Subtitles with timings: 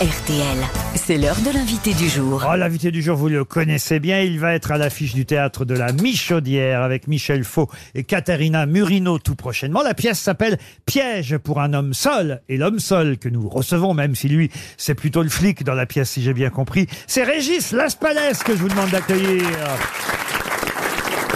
[0.00, 0.56] RTL.
[0.94, 2.42] C'est l'heure de l'invité du jour.
[2.50, 4.22] Oh, l'invité du jour, vous le connaissez bien.
[4.22, 8.64] Il va être à l'affiche du théâtre de la Michaudière avec Michel Faux et Caterina
[8.64, 9.82] Murino tout prochainement.
[9.82, 12.40] La pièce s'appelle Piège pour un homme seul.
[12.48, 15.84] Et l'homme seul que nous recevons, même si lui, c'est plutôt le flic dans la
[15.84, 19.44] pièce, si j'ai bien compris, c'est Régis Laspalès que je vous demande d'accueillir.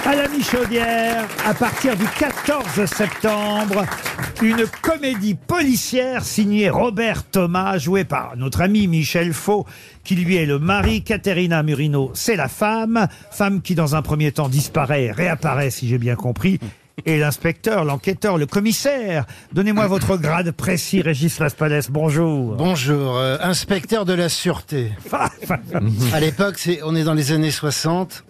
[0.06, 3.86] À la Michaudière, à partir du 14 septembre,
[4.42, 9.64] une comédie policière signée Robert Thomas, jouée par notre ami Michel Faux,
[10.04, 14.30] qui lui est le mari, Caterina Murino, c'est la femme, femme qui dans un premier
[14.30, 16.60] temps disparaît, réapparaît si j'ai bien compris,
[17.06, 19.24] et l'inspecteur, l'enquêteur, le commissaire.
[19.52, 22.56] Donnez-moi votre grade précis, Régis Laspalès, bonjour.
[22.56, 24.92] Bonjour, euh, inspecteur de la sûreté.
[26.12, 28.24] À l'époque, c'est, on est dans les années 60,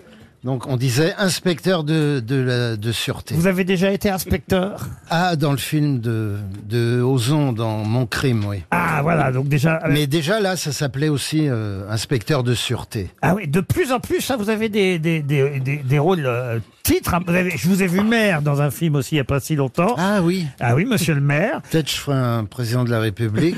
[0.45, 3.35] donc on disait inspecteur de, de, la, de sûreté.
[3.35, 6.37] Vous avez déjà été inspecteur Ah, dans le film de,
[6.69, 8.63] de Ozon, dans Mon crime, oui.
[8.71, 9.81] Ah voilà, donc déjà...
[9.85, 13.11] euh, Mais déjà là, ça s'appelait aussi euh, inspecteur de sûreté.
[13.23, 16.27] Ah oui, de plus en plus, ça, vous avez des, des, des, des, des rôles
[16.27, 17.15] euh, titres.
[17.15, 17.21] hein.
[17.27, 19.41] Vous avez- je vous ai vu maire dans un film aussi il n'y a pas
[19.41, 19.95] si longtemps.
[19.99, 21.61] Ah oui, Ah oui, monsieur le maire.
[21.71, 23.57] peut-être je ferai un président de la République.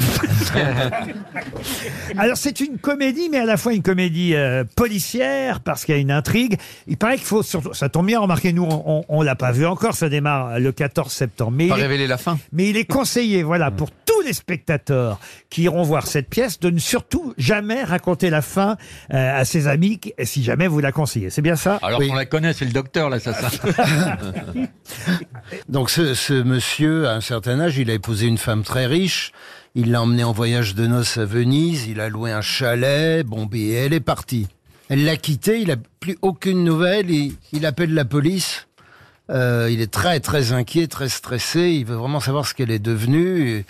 [2.18, 5.98] Alors c'est une comédie, mais à la fois une comédie euh, policière parce qu'il y
[5.98, 6.56] a une intrigue.
[6.86, 9.52] Il paraît qu'il faut surtout, ça tombe bien, remarquez nous, on, on, on l'a pas
[9.52, 11.52] vu encore, ça démarre le 14 septembre.
[11.56, 12.38] Mais, Pas il est, révéler la fin.
[12.52, 15.18] mais il est conseillé, voilà, pour tous les spectateurs
[15.50, 18.76] qui iront voir cette pièce, de ne surtout jamais raconter la fin
[19.12, 21.30] euh, à ses amis, qui- si jamais vous la conseillez.
[21.30, 21.78] C'est bien ça?
[21.82, 22.08] Alors Oui.
[22.08, 23.10] qu'on la connaît, c'est le docteur,
[25.68, 29.32] Donc ce, monsieur, à un certain âge, il a épousé une femme très riche.
[29.74, 31.86] Il l'a emmenée en voyage de noces à Venise.
[31.86, 33.26] Il a loué un chalet.
[33.26, 34.48] Bon, ben, et elle est partie.
[34.88, 35.60] Elle l'a quitté.
[35.60, 37.10] Il a plus aucune nouvelle.
[37.10, 38.66] Il, appelle la police.
[39.28, 41.72] Euh, il est très très inquiet, très stressé.
[41.72, 43.50] Il veut vraiment savoir ce qu'elle est devenue.
[43.50, 43.64] Et,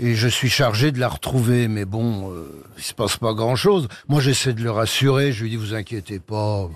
[0.00, 1.68] et je suis chargé de la retrouver.
[1.68, 3.86] Mais bon, euh, il se passe pas grand chose.
[4.08, 5.30] Moi, j'essaie de le rassurer.
[5.30, 6.68] Je lui dis, vous inquiétez pas.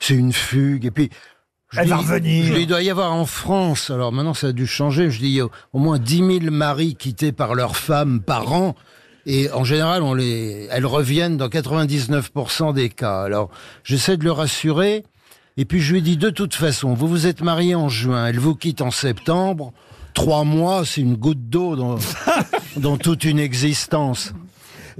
[0.00, 0.86] C'est une fugue.
[0.86, 1.10] Et puis.
[1.70, 2.44] Je Elle va dis- revenir.
[2.46, 5.10] je lui dis, il doit y avoir en France, alors maintenant ça a dû changer,
[5.10, 8.52] je dis, il y a au moins 10 000 maris quittés par leurs femmes par
[8.52, 8.74] an.
[9.26, 13.20] Et en général, on les, elles reviennent dans 99% des cas.
[13.22, 13.50] Alors,
[13.84, 15.04] j'essaie de le rassurer.
[15.58, 18.38] Et puis, je lui dis, de toute façon, vous vous êtes mariés en juin, elle
[18.38, 19.72] vous quitte en septembre.
[20.14, 21.96] Trois mois, c'est une goutte d'eau dans,
[22.78, 24.32] dans toute une existence.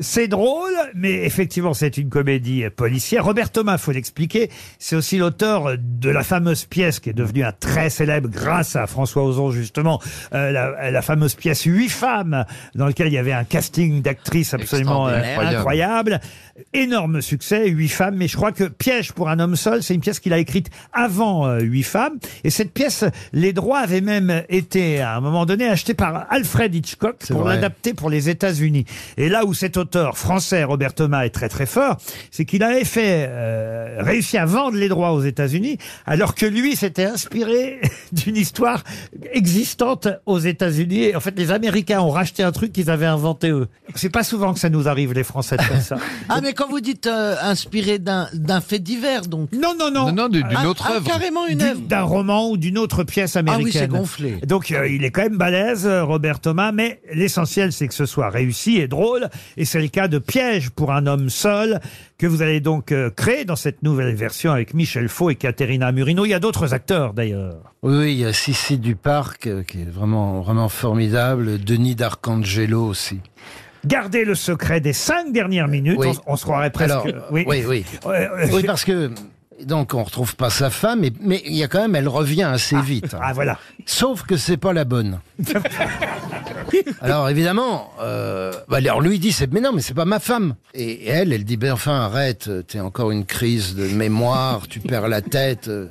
[0.01, 3.25] C'est drôle, mais effectivement, c'est une comédie policière.
[3.25, 7.53] Robert Thomas, faut l'expliquer, c'est aussi l'auteur de la fameuse pièce qui est devenue un
[7.53, 10.01] très célèbre grâce à François Ozon, justement,
[10.35, 12.45] euh, la, la fameuse pièce Huit femmes,
[12.75, 15.59] dans laquelle il y avait un casting d'actrices absolument euh, Extraordinaire.
[15.59, 16.21] incroyable.
[16.73, 20.01] Énorme succès, Huit femmes, mais je crois que Piège pour un homme seul, c'est une
[20.01, 22.19] pièce qu'il a écrite avant euh, Huit femmes.
[22.45, 26.75] Et cette pièce, les droits avaient même été, à un moment donné, achetés par Alfred
[26.75, 27.55] Hitchcock pour vrai.
[27.55, 28.85] l'adapter pour les États-Unis.
[29.17, 31.97] Et là où cet auteur français, Robert Thomas, est très très fort,
[32.31, 36.77] c'est qu'il avait fait euh, réussi à vendre les droits aux États-Unis, alors que lui
[36.77, 37.81] s'était inspiré
[38.13, 38.83] d'une histoire
[39.33, 41.05] existante aux États-Unis.
[41.05, 43.69] Et en fait, les Américains ont racheté un truc qu'ils avaient inventé eux.
[43.95, 45.97] C'est pas souvent que ça nous arrive, les Français, de faire ça.
[46.29, 49.51] Ah, mais quand vous dites euh, inspiré d'un d'un fait divers, donc.
[49.53, 50.07] Non, non, non.
[50.07, 51.07] Non, non, d'une Ah, autre ah, œuvre.
[51.07, 51.81] carrément une œuvre.
[51.81, 53.63] d'un roman ou d'une autre pièce américaine.
[53.63, 54.37] Ah oui, c'est gonflé.
[54.47, 58.07] Donc euh, il est quand même balèze, euh, Robert Thomas, mais l'essentiel c'est que ce
[58.07, 61.81] soit réussi et drôle, et c'est le cas de Piège pour un homme seul
[62.19, 65.93] que vous allez donc euh, créer dans cette nouvelle version avec Michel Faux et Caterina
[65.93, 66.25] Murino.
[66.25, 67.73] Il y a d'autres acteurs d'ailleurs.
[67.83, 71.63] Oui, oui, il y a Sissi Duparc, euh, qui est vraiment, vraiment formidable.
[71.63, 73.21] Denis D'Arcangelo aussi.
[73.87, 75.99] Gardez le secret des cinq dernières minutes.
[75.99, 76.09] Oui.
[76.27, 76.91] On, on se croirait presque.
[76.91, 77.85] Alors, oui, oui.
[78.53, 79.11] Oui, parce que,
[79.65, 82.43] donc, on retrouve pas sa femme, mais, mais il y a quand même, elle revient
[82.45, 83.15] assez vite.
[83.15, 83.21] hein.
[83.23, 83.59] Ah voilà.
[83.87, 85.21] Sauf que c'est pas la bonne.
[87.01, 90.19] Alors évidemment, euh, bah, alors lui il dit c'est mais non mais c'est pas ma
[90.19, 90.55] femme.
[90.75, 95.09] Et elle, elle dit ben enfin arrête, t'es encore une crise de mémoire, tu perds
[95.09, 95.89] la tête, euh,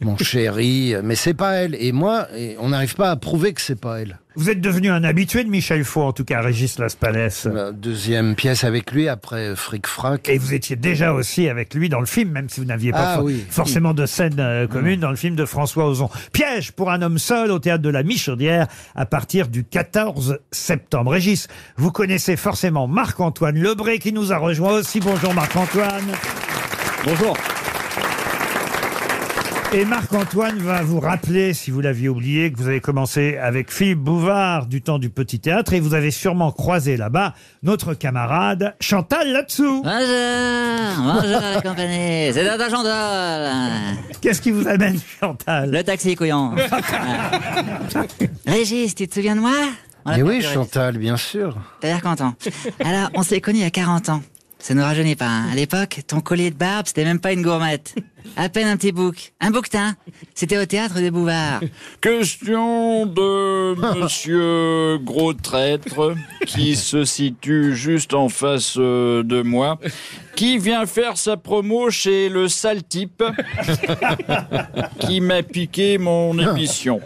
[0.00, 0.94] mon chéri.
[1.02, 1.74] Mais c'est pas elle.
[1.78, 4.18] Et moi, et on n'arrive pas à prouver que c'est pas elle.
[4.36, 7.46] Vous êtes devenu un habitué de Michel Faux, en tout cas, Régis Laspalès.
[7.46, 10.28] La deuxième pièce avec lui après Fric Frac.
[10.28, 13.14] Et vous étiez déjà aussi avec lui dans le film, même si vous n'aviez pas
[13.14, 13.44] Ah for- oui.
[13.50, 16.08] forcément de scène euh, commune dans le film de François Ozon.
[16.32, 21.10] Piège pour un homme seul au théâtre de la Michaudière à partir du 14 septembre.
[21.10, 25.00] Régis, vous connaissez forcément Marc-Antoine Lebré qui nous a rejoint aussi.
[25.00, 26.06] Bonjour Marc-Antoine.
[27.04, 27.36] Bonjour.
[29.72, 34.00] Et Marc-Antoine va vous rappeler, si vous l'aviez oublié, que vous avez commencé avec Philippe
[34.00, 39.30] Bouvard du temps du Petit Théâtre et vous avez sûrement croisé là-bas notre camarade Chantal
[39.30, 39.82] là-dessous.
[39.84, 43.52] Bonjour, bonjour la compagnie, c'est Dada Chandal.
[44.20, 45.70] Qu'est-ce qui vous amène Chantal?
[45.70, 46.52] Le taxi couillon.
[48.46, 49.52] Régis, tu te souviens de moi?
[50.04, 50.52] On l'a Mais perdu, oui, Régis.
[50.52, 51.56] Chantal, bien sûr.
[51.80, 52.34] T'as l'air content.
[52.84, 54.22] Alors, on s'est connus il y a 40 ans.
[54.58, 55.26] Ça nous rajeunit pas.
[55.26, 55.46] hein.
[55.50, 57.94] À l'époque, ton collier de barbe, c'était même pas une gourmette.
[58.36, 59.32] À peine un petit bouc.
[59.40, 59.94] Un bouquetin.
[60.34, 61.60] C'était au théâtre des Bouvards.
[62.00, 66.14] Question de monsieur Gros Traître,
[66.46, 69.78] qui se situe juste en face euh, de moi,
[70.36, 73.22] qui vient faire sa promo chez le sale type,
[75.00, 77.00] qui m'a piqué mon émission.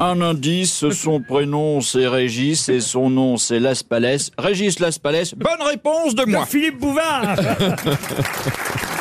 [0.00, 4.30] Un indice, son prénom c'est Régis et son nom c'est Laspalès.
[4.36, 6.44] Régis Laspalès, bonne réponse de moi.
[6.44, 7.36] Philippe Bouvard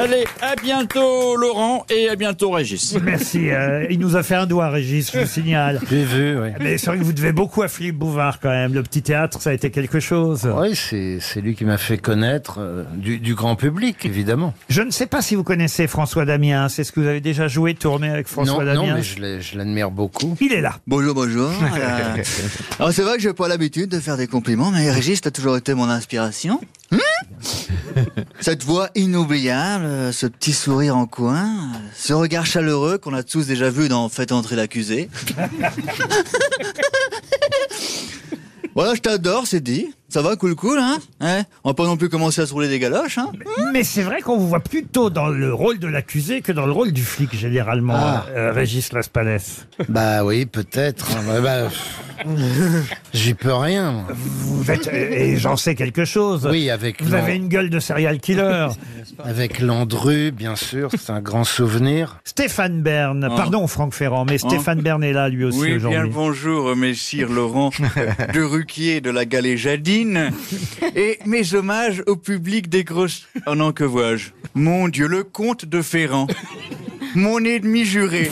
[0.00, 2.96] Allez, à bientôt Laurent et à bientôt Régis.
[3.02, 3.50] Merci.
[3.50, 5.80] euh, il nous a fait un doigt, Régis, je vous signale.
[5.90, 6.48] J'ai vu, oui.
[6.60, 8.74] Mais c'est vrai que vous devez beaucoup à Philippe Bouvard quand même.
[8.74, 10.48] Le petit théâtre, ça a été quelque chose.
[10.56, 14.54] Oui, c'est c'est lui qui m'a fait connaître euh, du, du grand public, évidemment.
[14.68, 16.68] Je ne sais pas si vous connaissez François Damiens.
[16.68, 19.18] C'est ce que vous avez déjà joué, tourné avec François non, non, Damiens mais je
[19.20, 20.36] l'ai- je l'admire beaucoup.
[20.40, 20.76] Il est là.
[20.86, 21.50] Bonjour, bonjour.
[21.78, 22.22] Euh,
[22.78, 25.56] alors c'est vrai que j'ai pas l'habitude de faire des compliments, mais Régis a toujours
[25.56, 26.60] été mon inspiration.
[26.90, 26.96] Hmm
[28.40, 33.70] Cette voix inoubliable, ce petit sourire en coin, ce regard chaleureux qu'on a tous déjà
[33.70, 35.08] vu dans Faites entrer l'accusé.
[38.74, 39.94] voilà, je t'adore, c'est dit.
[40.10, 42.68] Ça va, cool, cool, hein Ouais, On va pas non plus commencer à se rouler
[42.68, 43.30] des galoches, hein
[43.74, 46.72] Mais c'est vrai qu'on vous voit plutôt dans le rôle de l'accusé que dans le
[46.72, 48.24] rôle du flic, généralement, Ah.
[48.30, 49.66] euh, Régis Laspalès.
[49.90, 51.10] Bah oui, peut-être.
[51.16, 51.20] hein.
[51.26, 51.68] Bah, bah,
[53.12, 53.92] J'y peux rien.
[53.92, 54.04] moi.
[54.10, 56.48] Vous êtes, et j'en sais quelque chose.
[56.50, 58.68] Oui, avec Vous avez une gueule de serial killer.
[59.24, 62.18] avec Landru, bien sûr, c'est un grand souvenir.
[62.24, 63.36] Stéphane Bern, Oh.
[63.36, 66.10] pardon Franck Ferrand, mais Stéphane Bern est là lui aussi Oui, bien le aujourd'hui.
[66.14, 67.70] bonjour, messire Laurent
[68.34, 69.24] de Ruquier de la
[70.94, 73.26] Et mes hommages au public des grosses...
[73.46, 74.30] Oh non, que vois-je?
[74.54, 76.26] Mon Dieu, le comte de Ferrand.
[77.14, 78.30] Mon ennemi juré.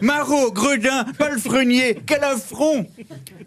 [0.00, 2.86] Marot, Gredin, palefrenier, quel affront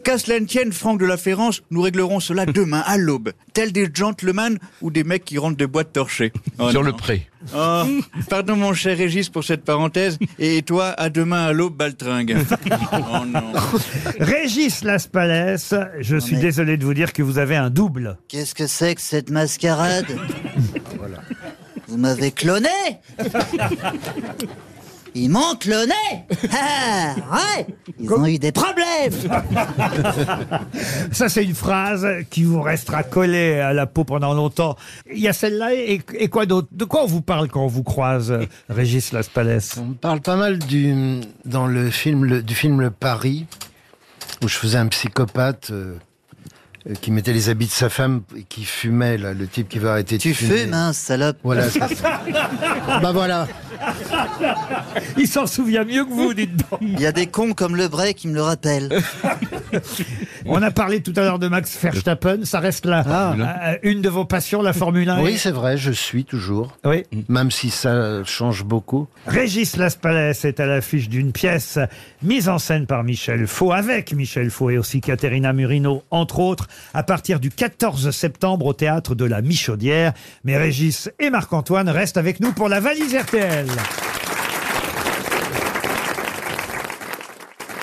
[0.10, 3.30] Qu'à cela ne tienne, Franck de la Ferrance, nous réglerons cela demain, à l'aube.
[3.54, 6.34] Tels des gentlemen ou des mecs qui rentrent de boîtes torchées.
[6.58, 6.88] Oh Sur non.
[6.88, 7.28] le pré.
[7.56, 7.84] Oh,
[8.28, 10.18] pardon mon cher Régis pour cette parenthèse.
[10.40, 12.38] Et toi, à demain à l'aube, Baltringue.
[12.92, 13.52] Oh non.
[14.20, 18.18] Régis Laspalès, je suis mais- désolé de vous dire que vous avez un double.
[18.30, 20.08] Qu'est-ce que c'est que cette mascarade?
[21.88, 22.70] Vous m'avez cloné?
[25.16, 25.94] Ils m'ont cloné
[26.54, 27.66] Ah, ouais.
[28.00, 29.12] Ils ont eu des problèmes.
[31.12, 34.76] Ça, c'est une phrase qui vous restera collée à la peau pendant longtemps.
[35.12, 36.68] Il y a celle-là et, et quoi d'autre?
[36.72, 38.34] De quoi on vous parle quand on vous croise,
[38.70, 39.76] Régis Laspalès?
[39.78, 43.46] On me parle pas mal du, dans le film, le- du film Le Paris,
[44.44, 45.96] où je faisais un psychopathe euh,
[47.02, 49.92] qui mettait les habits de sa femme et qui fumait, là, le type qui va
[49.92, 50.60] arrêter de Tu fumer.
[50.64, 52.22] fumes, hein, salope Voilà, c'est ça.
[53.02, 53.48] bah voilà.
[55.18, 56.80] Il s'en souvient mieux que vous, dites donc.
[56.82, 58.90] Il y a des cons comme le Bray qui me le rappellent.
[60.46, 63.36] On a parlé tout à l'heure de Max Verstappen, ça reste là.
[63.38, 66.78] Euh, Une de vos passions, la Formule 1 Oui, c'est vrai, je suis toujours.
[66.86, 67.04] Oui.
[67.28, 69.08] Même si ça change beaucoup.
[69.28, 71.80] Régis Laspalès est à l'affiche d'une pièce
[72.22, 76.68] mise en scène par Michel Faux, avec Michel Faux et aussi Caterina Murino, entre autres,
[76.94, 80.14] à partir du 14 septembre au théâtre de la Michaudière.
[80.44, 83.68] Mais Régis et Marc-Antoine restent avec nous pour la valise RTL.